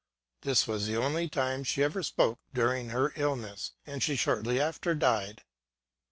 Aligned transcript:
This 0.41 0.67
was 0.67 0.87
the 0.87 0.97
only 0.97 1.29
time 1.29 1.63
she 1.63 1.83
ever 1.83 2.01
spoke 2.01 2.39
during 2.55 2.89
her 2.89 3.13
illness, 3.15 3.73
and 3.85 4.01
she 4.01 4.15
shortly 4.15 4.59
after 4.59 4.95
died. 4.95 5.43